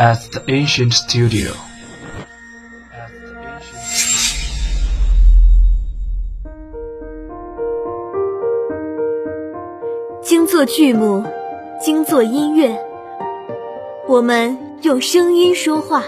[0.00, 1.52] at the ancient studio.
[10.22, 11.22] 精作剧目，
[11.78, 12.74] 精作音乐，
[14.08, 16.02] 我们用声音说话。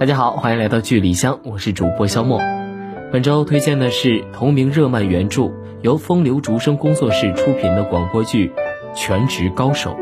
[0.00, 2.40] 大家好，欢迎来到剧里香，我是主播肖莫。
[3.12, 8.48] 本周推荐的是同名热漫原著，由风流竹声工作室出品的广播剧
[8.94, 9.96] 《全职高手》。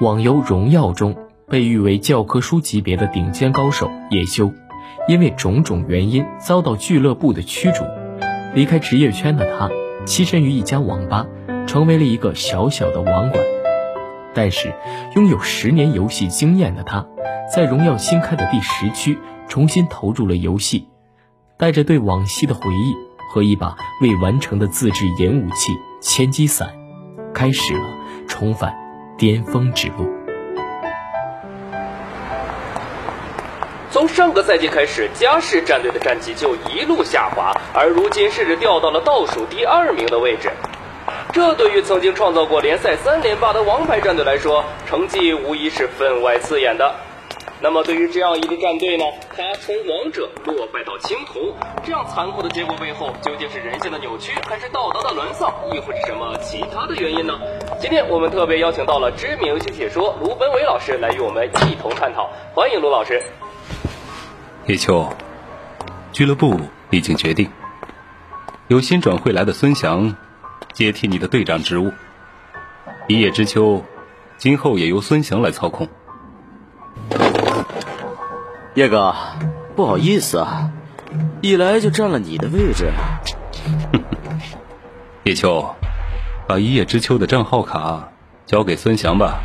[0.00, 1.14] 网游《荣耀》中
[1.50, 4.50] 被誉为教科书级别的顶尖高手叶修，
[5.06, 7.84] 因为种种原因遭到俱乐部的驱逐，
[8.54, 9.68] 离开职业圈的他
[10.06, 11.26] 栖身于一家网吧，
[11.66, 13.44] 成为了一个小小的网管。
[14.32, 14.72] 但是，
[15.14, 17.06] 拥有十年游戏经验的他，
[17.54, 20.88] 在荣耀新开的第十区重新投入了游戏，
[21.58, 22.94] 带着对往昔的回忆
[23.28, 26.68] 和一把未完成的自制演武器千机伞，
[27.34, 27.82] 开始了
[28.28, 28.72] 重返
[29.18, 30.08] 巅峰之路。
[33.90, 40.52] 从上个赛季开始，嘉世战队的战绩就一路下滑，而如今甚至掉到了倒数第二名的位置。
[41.32, 46.94] 这对于曾经创造过联赛三连霸的王牌战队来说，成绩无疑是分外刺眼的。
[47.60, 49.04] 那么，对于这样一支战队呢？
[49.36, 51.52] 他从王者落败到青铜，
[51.84, 57.34] 这样残酷的结果背后，究竟是人性的扭曲，还是道德的沦丧，亦或是什么其他的原因呢？
[57.80, 63.20] 今天我们特别邀请到了知名游戏解说卢本伟老师来与我们一同探讨，欢迎卢老师。
[64.66, 65.08] 叶秋，
[66.12, 66.60] 俱乐部
[66.90, 67.50] 已经决定，
[68.68, 70.16] 由新转会来的孙祥。
[70.74, 71.90] 接替你的队长职务，
[73.08, 73.82] 一叶知秋，
[74.36, 75.88] 今后也由孙翔来操控。
[78.74, 79.14] 叶哥，
[79.74, 80.70] 不好意思啊，
[81.40, 82.92] 一来就占了你的位置。
[85.24, 85.74] 叶秋，
[86.46, 88.08] 把一叶知秋的账号卡
[88.46, 89.40] 交给孙翔吧。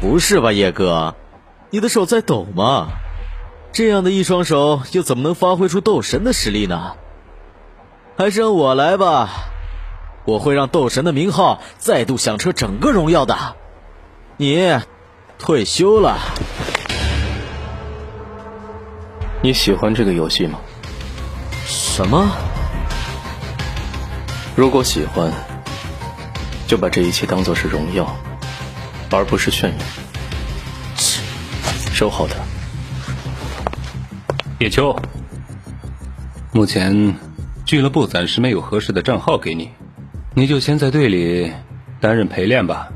[0.00, 1.14] 不是吧，叶哥？
[1.70, 2.88] 你的手在抖吗？
[3.72, 6.96] 这样的一双手又怎么能发挥出斗神的实力呢？
[8.18, 9.28] 还是让我来吧，
[10.24, 13.56] 我会让斗神的名号再度响彻整个荣耀的。
[14.38, 14.80] 你
[15.38, 16.18] 退休了？
[19.42, 20.58] 你喜欢这个游戏吗？
[21.66, 22.26] 什么？
[24.56, 25.30] 如果喜欢，
[26.66, 28.16] 就把这一切当做是荣耀，
[29.10, 29.84] 而不是炫耀。
[31.92, 32.36] 收好它，
[34.58, 34.98] 叶秋。
[36.52, 37.14] 目前
[37.66, 39.72] 俱乐部暂时没有合适的账号给你，
[40.34, 41.52] 你就先在队里
[42.00, 42.90] 担任陪练吧。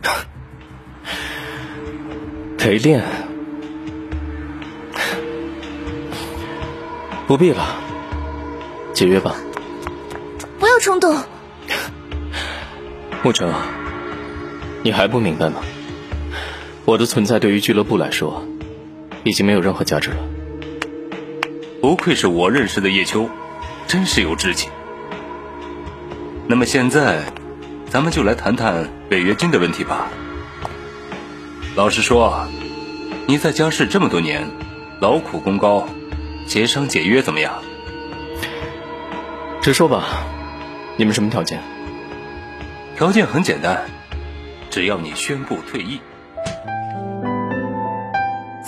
[2.56, 3.04] 陪练？
[7.26, 7.62] 不必了，
[8.94, 9.34] 解约吧。
[10.58, 11.14] 不要冲动。
[13.22, 13.52] 沐橙，
[14.82, 15.60] 你还不明白吗？
[16.86, 18.42] 我的存在对于俱乐部来说，
[19.22, 20.16] 已经没有任何价值了。
[21.82, 23.28] 不愧是我认识的叶秋，
[23.86, 24.68] 真是有志气。
[26.46, 27.20] 那么现在，
[27.88, 30.08] 咱们就来谈谈违约金的问题吧。
[31.76, 32.46] 老实说，
[33.26, 34.48] 你在家世这么多年，
[35.00, 35.88] 劳苦功高，
[36.46, 37.54] 协商解约怎么样？
[39.62, 40.04] 直说吧，
[40.96, 41.60] 你们什么条件？
[42.96, 43.86] 条件很简单，
[44.70, 46.00] 只要你宣布退役。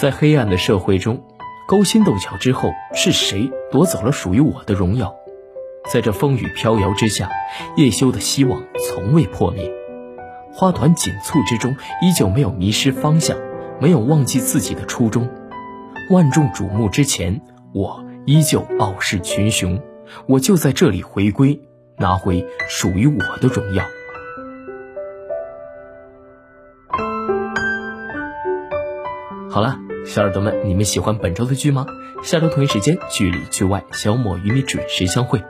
[0.00, 1.22] 在黑暗的社会中，
[1.68, 5.14] 勾心斗角之后，是谁夺走了属于我的荣耀？
[5.92, 7.30] 在这风雨飘摇之下，
[7.76, 9.72] 叶修的希望从未破灭。
[10.52, 13.36] 花团锦簇之中，依旧没有迷失方向，
[13.80, 15.28] 没有忘记自己的初衷。
[16.10, 17.40] 万众瞩目之前，
[17.72, 19.80] 我依旧傲视群雄。
[20.26, 21.60] 我就在这里回归，
[21.98, 23.84] 拿回属于我的荣耀。
[29.50, 29.85] 好了。
[30.06, 31.84] 小耳朵们，你们喜欢本周的剧吗？
[32.22, 35.42] 下周同一时间，剧里剧外，小莫与你准时相会。